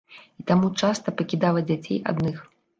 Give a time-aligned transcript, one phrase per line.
[0.43, 2.45] І таму часта пакідала дзяцей адных.